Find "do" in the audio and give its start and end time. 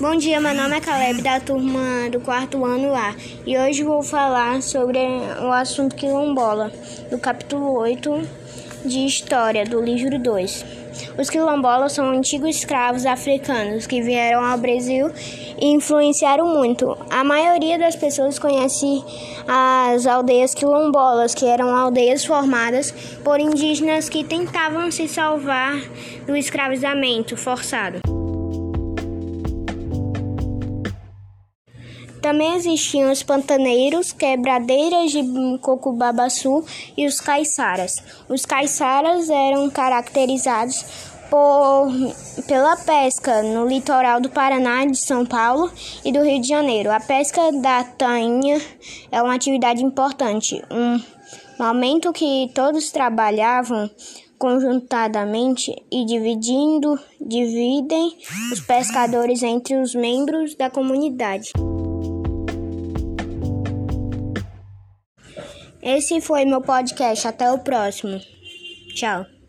2.10-2.20, 7.10-7.18, 9.66-9.78, 26.26-26.34, 44.20-44.28, 46.12-46.22